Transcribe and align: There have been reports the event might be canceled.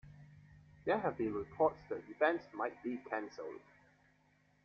There 0.83 0.97
have 0.97 1.19
been 1.19 1.35
reports 1.35 1.77
the 1.87 1.97
event 2.09 2.41
might 2.55 2.81
be 2.81 2.97
canceled. 3.07 3.61